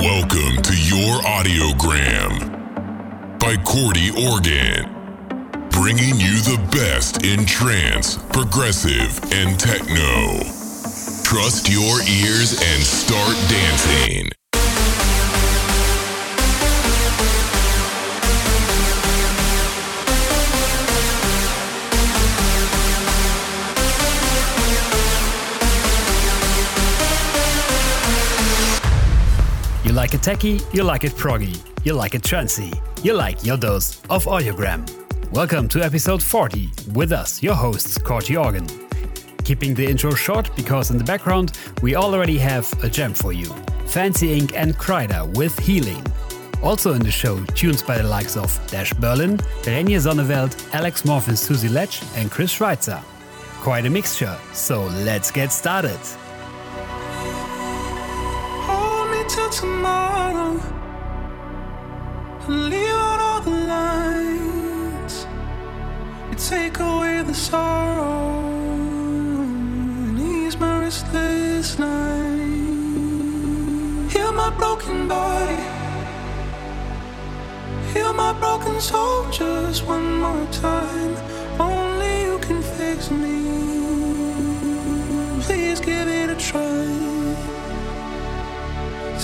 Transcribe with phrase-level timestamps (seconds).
[0.00, 2.48] Welcome to your audiogram
[3.38, 4.88] by Cordy Organ,
[5.68, 10.40] bringing you the best in trance, progressive, and techno.
[11.22, 14.32] Trust your ears and start dancing.
[30.12, 32.70] Like it techie, you like it proggy, you like it trancy,
[33.02, 34.84] you like your dose of audiogram.
[35.30, 38.66] Welcome to episode 40 with us, your hosts, Corty Organ.
[39.42, 43.46] Keeping the intro short because in the background we already have a gem for you
[43.86, 46.04] Fancy Inc and Kreider with Healing.
[46.62, 51.36] Also in the show, tunes by the likes of Dash Berlin, Renje Sonneveld, Alex Morphin,
[51.36, 53.02] Susie Letch, and Chris Schweizer.
[53.62, 55.98] Quite a mixture, so let's get started.
[59.52, 60.54] Tomorrow.
[62.48, 65.26] Leave out all the lines.
[66.30, 68.32] You take away the sorrow.
[70.04, 72.48] And ease my restless night.
[74.12, 75.62] Heal my broken body.
[77.92, 81.14] Heal my broken soul just one more time.
[81.60, 83.38] Only you can fix me.
[85.42, 87.11] Please give it a try.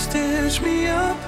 [0.09, 1.19] Stitch me up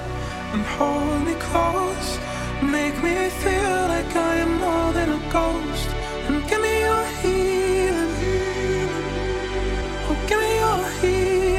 [0.53, 2.17] and hold me close.
[2.63, 5.89] Make me feel like I am more than a ghost.
[6.27, 8.89] And give me your healing.
[10.09, 11.50] Oh, give me your healing.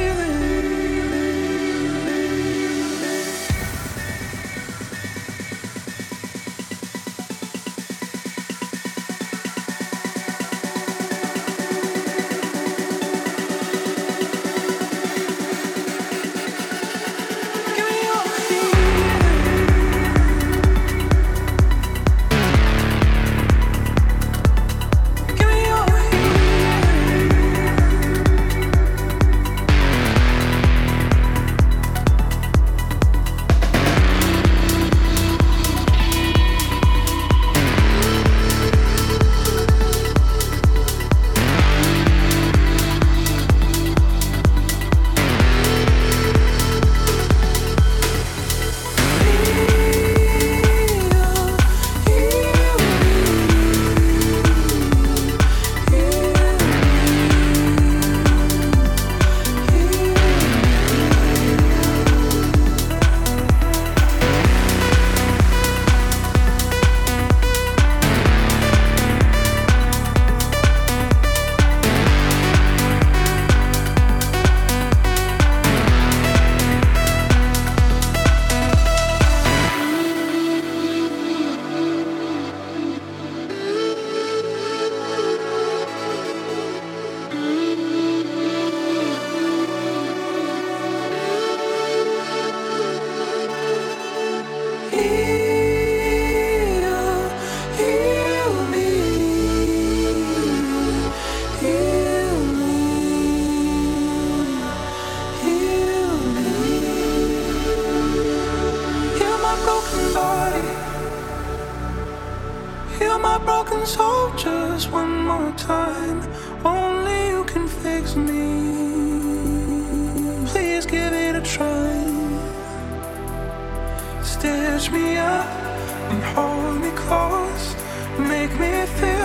[126.95, 127.75] Close.
[128.17, 129.22] Make me feel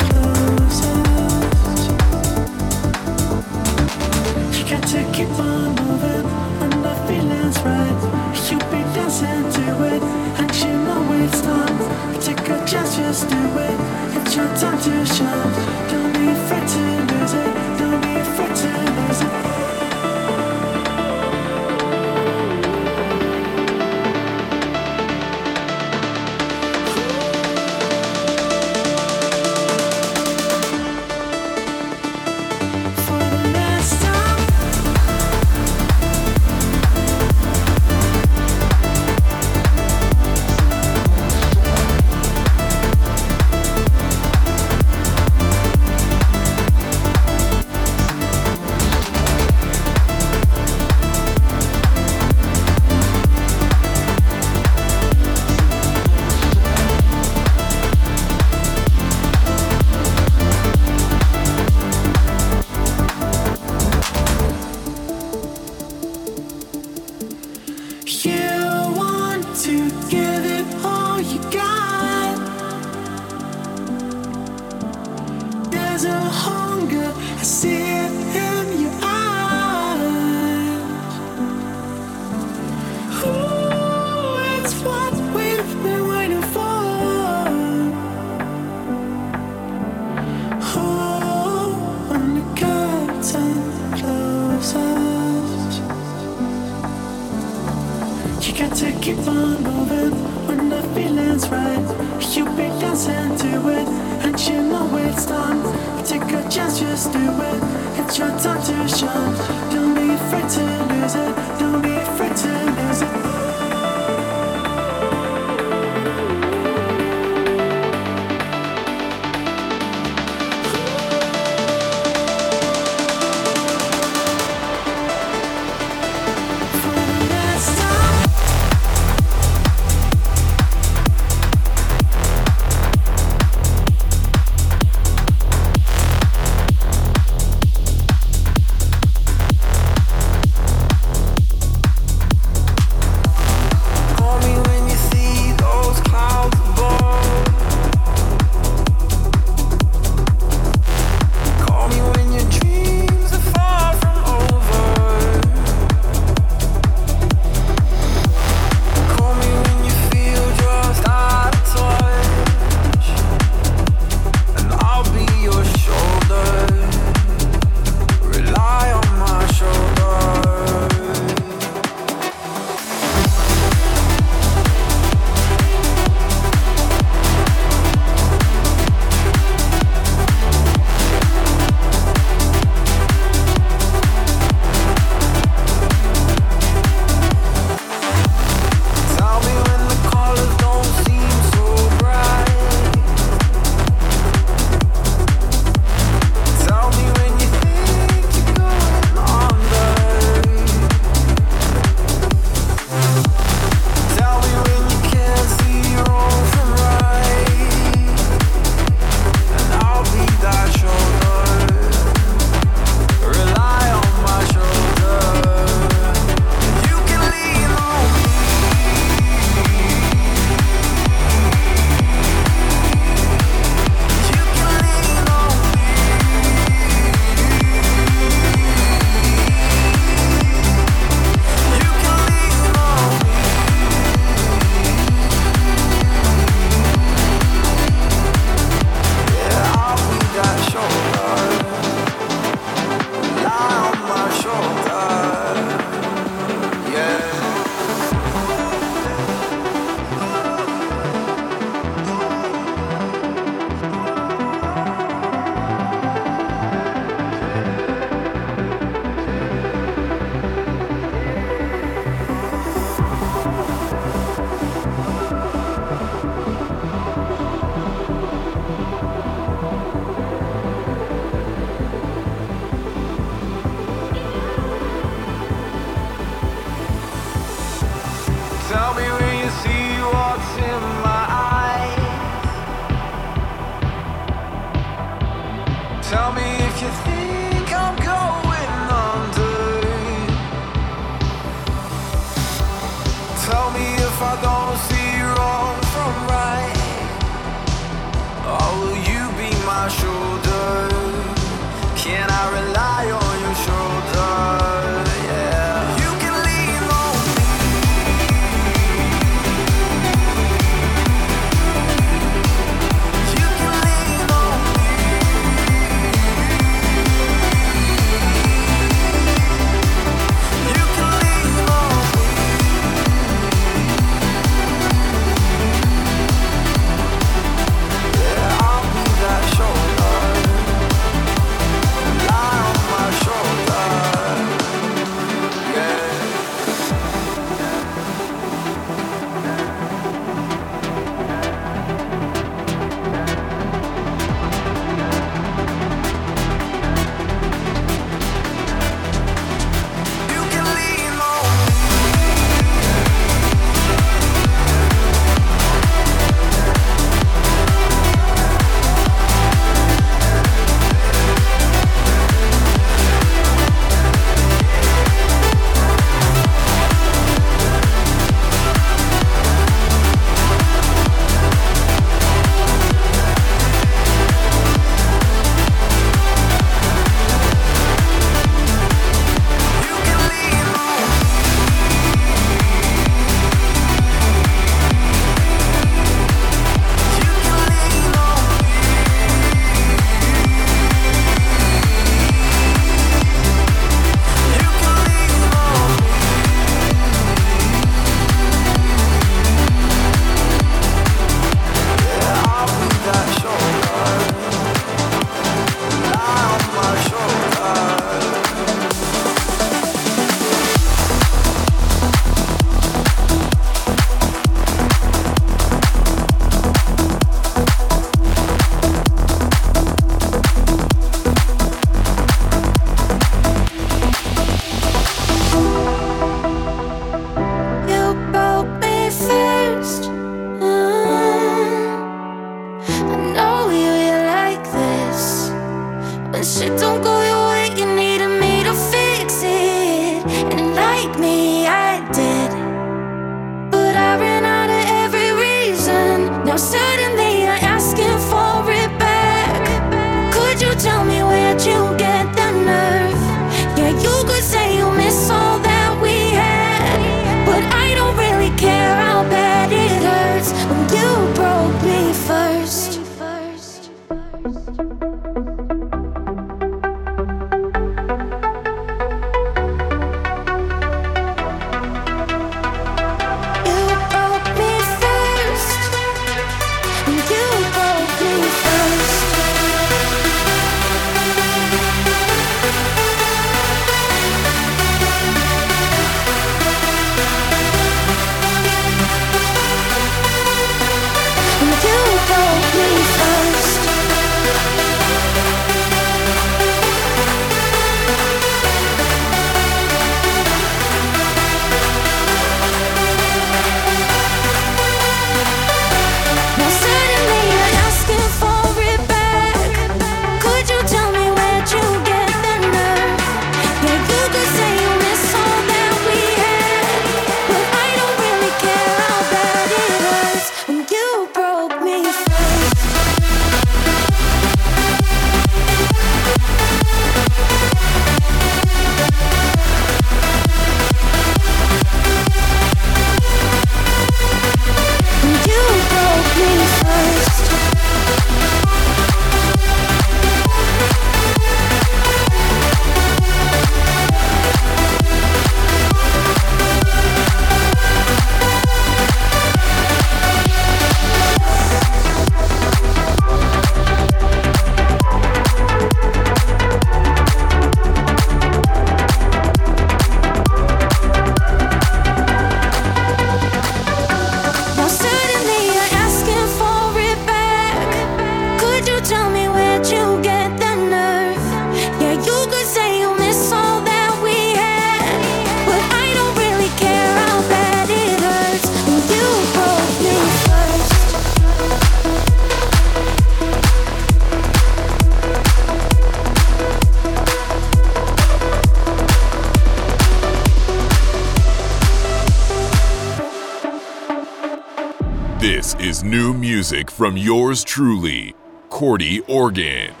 [597.01, 598.35] from yours truly,
[598.69, 600.00] Cordy Organ.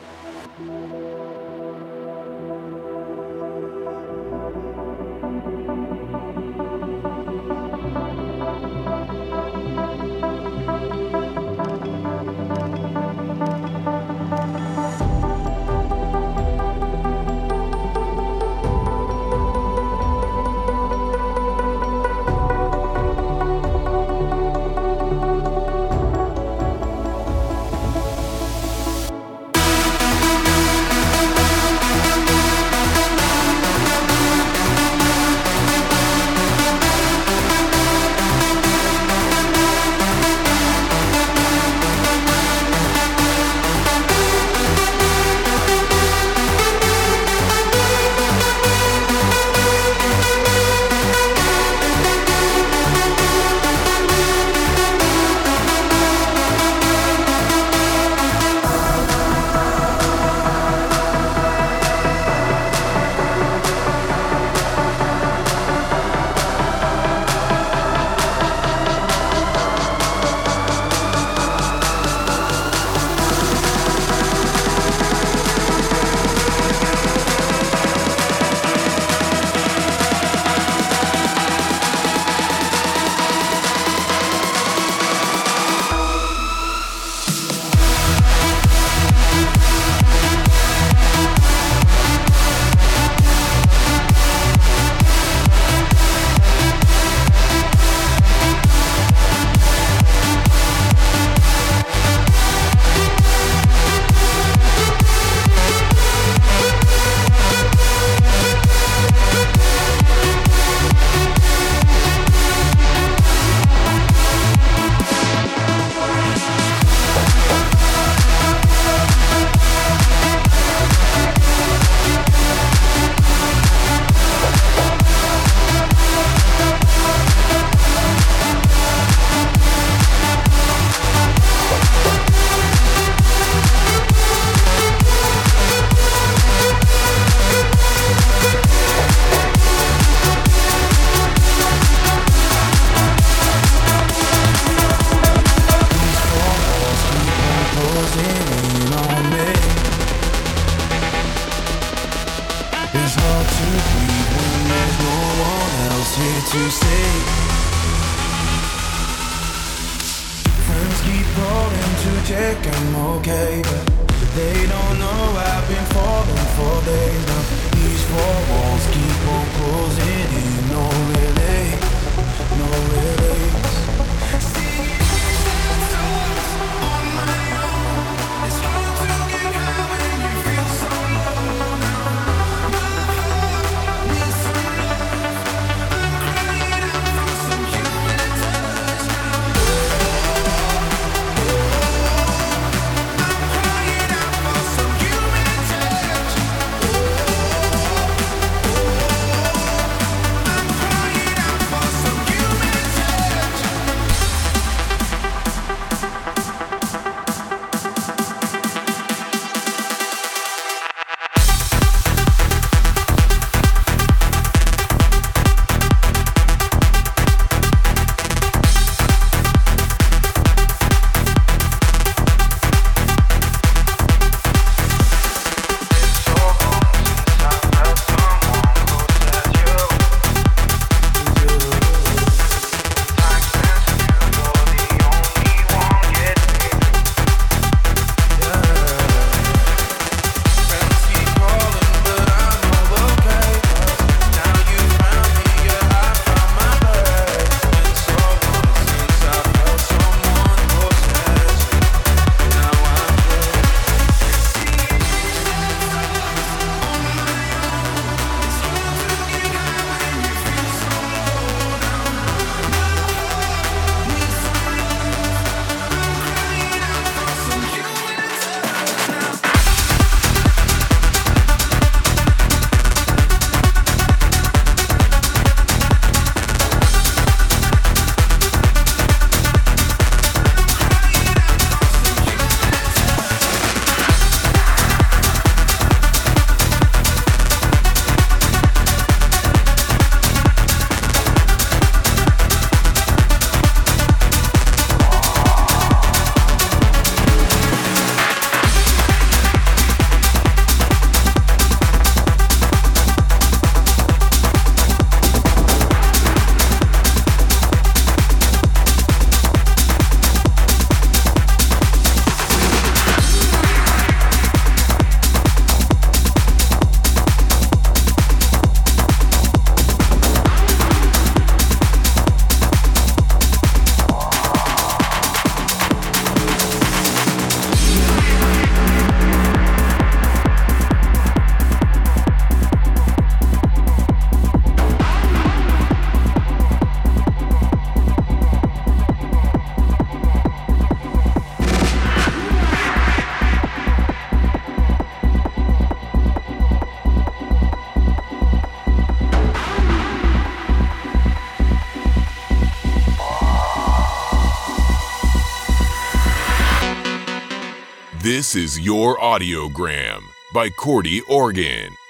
[358.51, 362.00] This is Your Audiogram by Cordy Organ.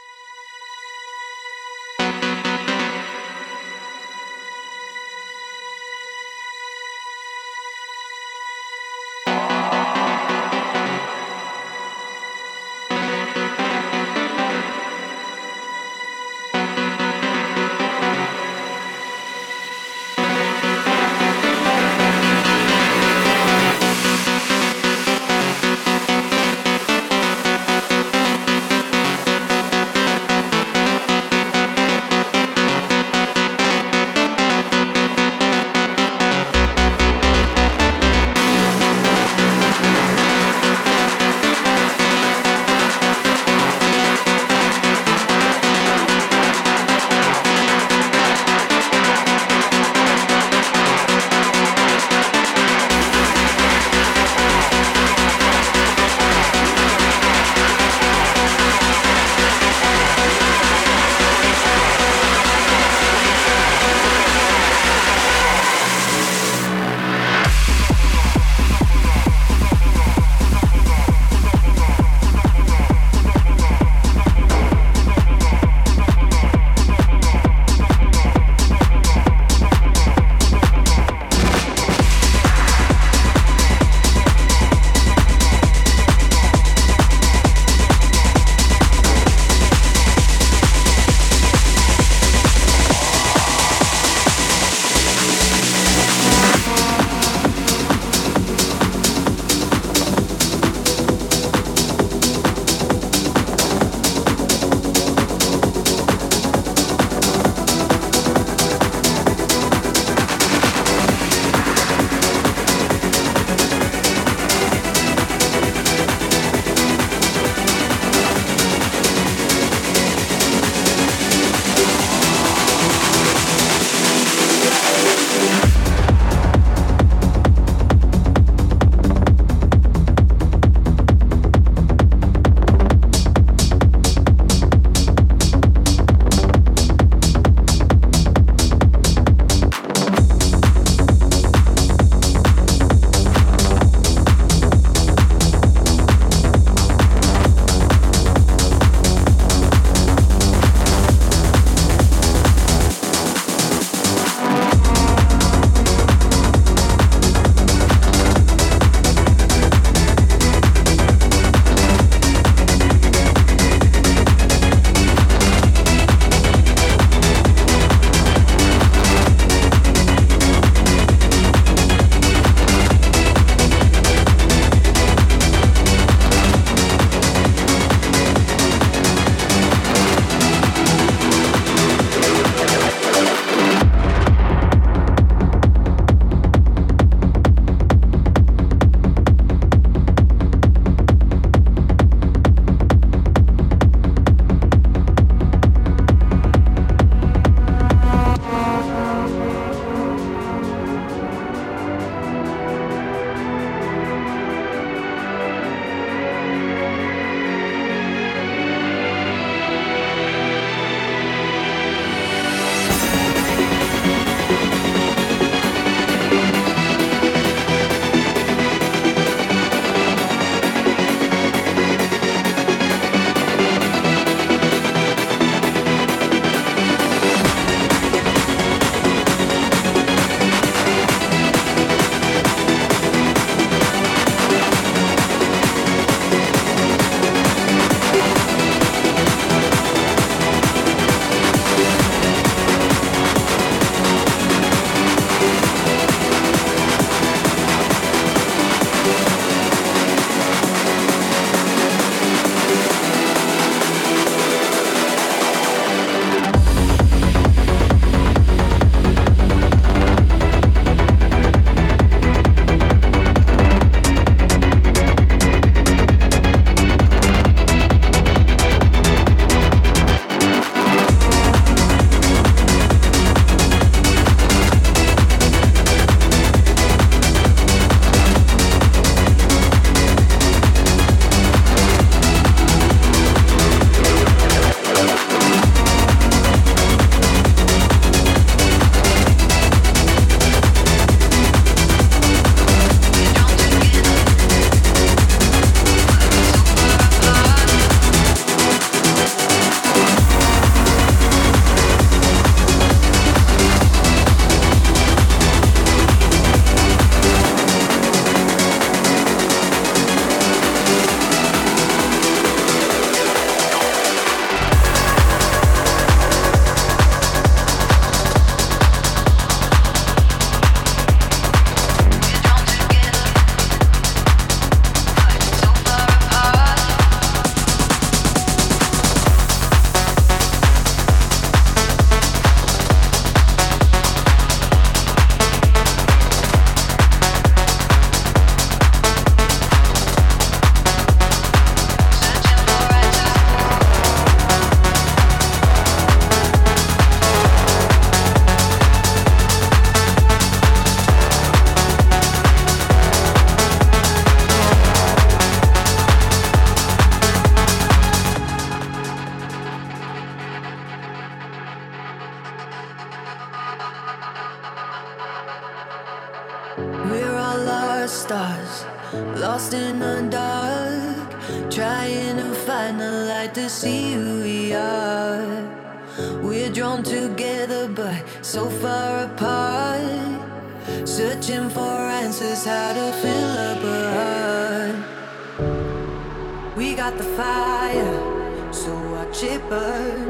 [386.91, 390.27] We got the fire, so watch it burn.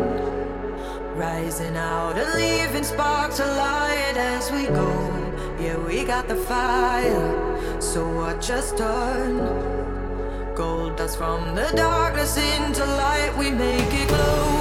[1.18, 4.88] Rising out and leaving sparks a light as we go.
[5.60, 9.38] Yeah, we got the fire, so watch us turn.
[10.54, 14.61] Gold dust from the darkness into light, we make it glow.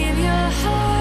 [0.00, 0.97] in your heart.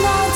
[0.00, 0.31] love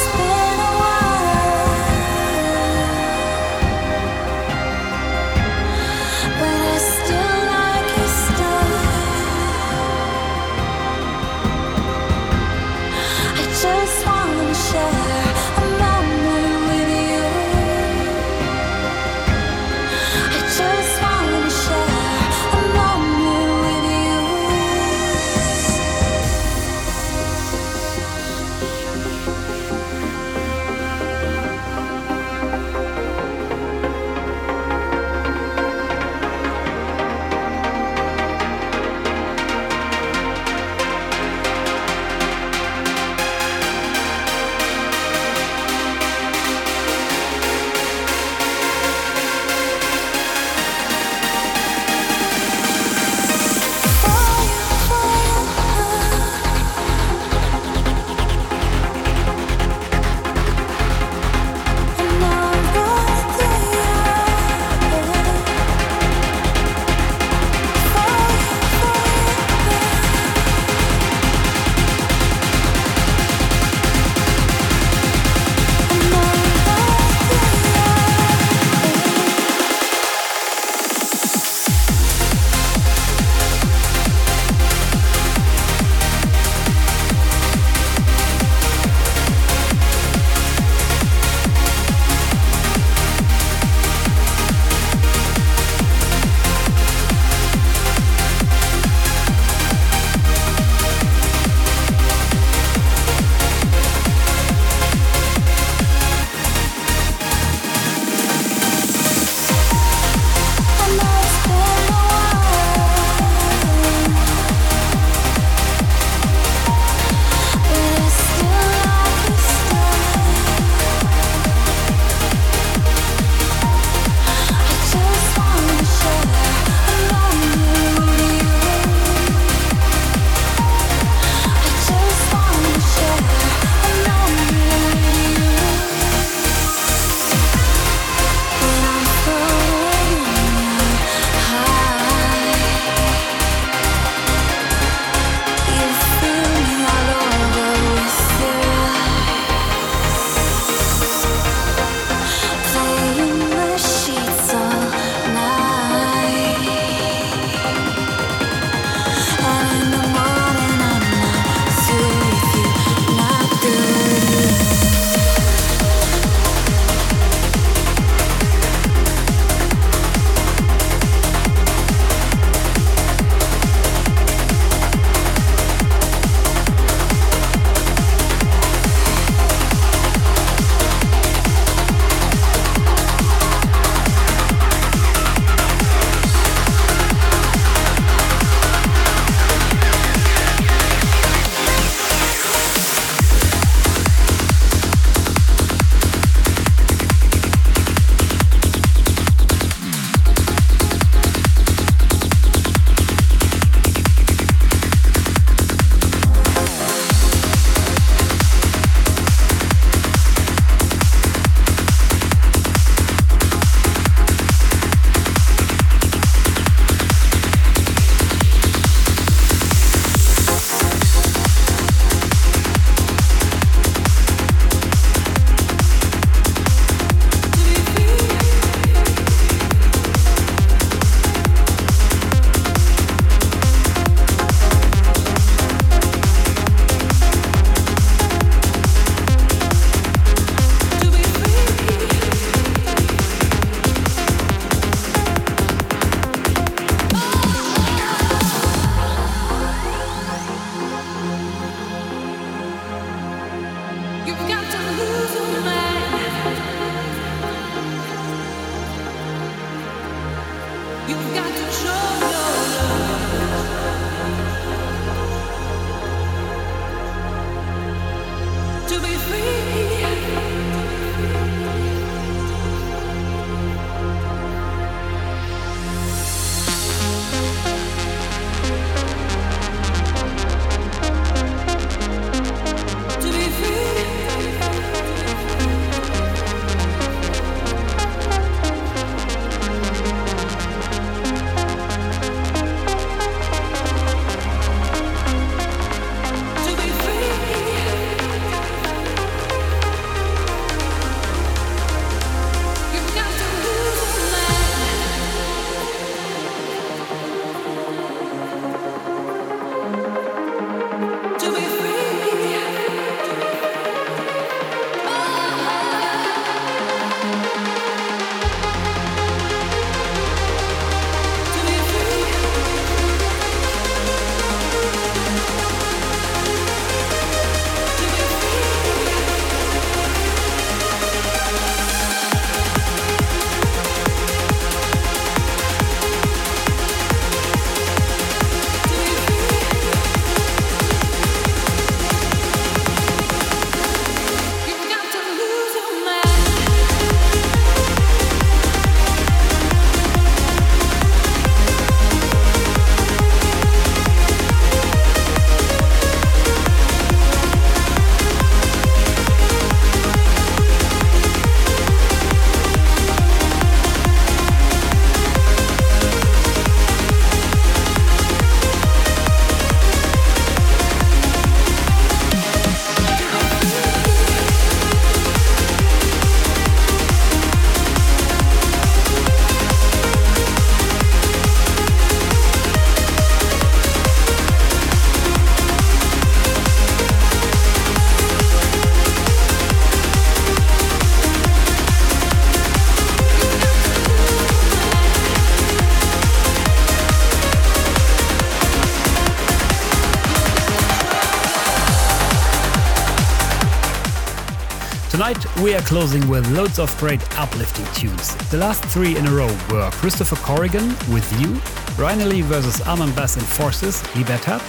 [405.67, 408.37] we are closing with loads of great uplifting tunes.
[408.51, 411.55] The last three in a row were Christopher Corrigan with You,
[411.99, 414.61] Reinali vs Armin Bass and Forces, Better,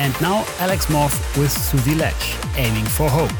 [0.00, 3.34] and now Alex Morph with Sudi Ledge, Aiming for Hope.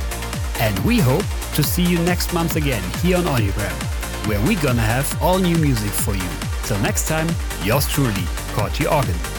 [0.60, 3.72] And we hope to see you next month again here on Audiogram,
[4.28, 6.28] where we're gonna have all new music for you.
[6.64, 7.28] Till next time,
[7.62, 9.35] yours truly, Corti Organ.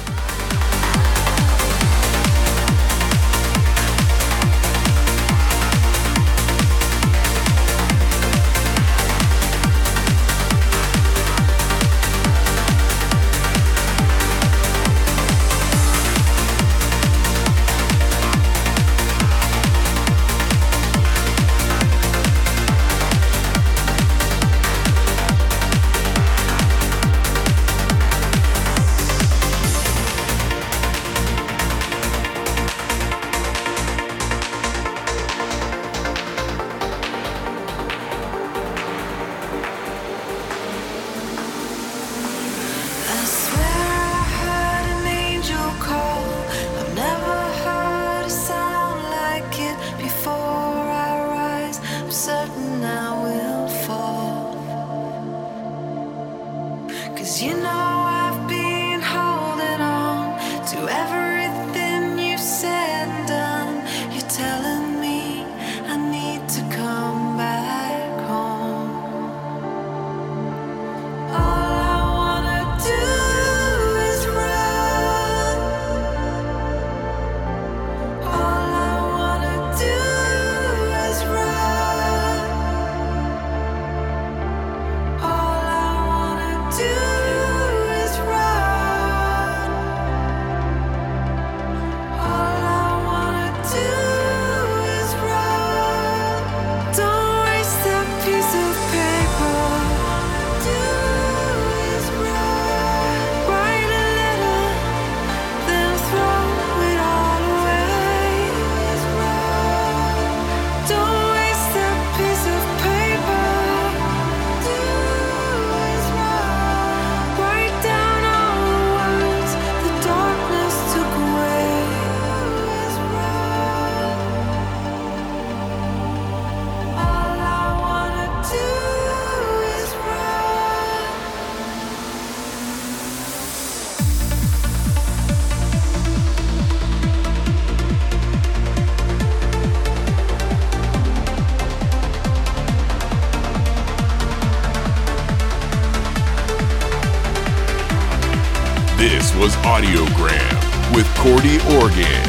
[148.97, 152.23] Was Audiogram with Corti Organ.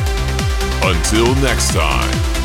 [0.85, 2.38] Until next time.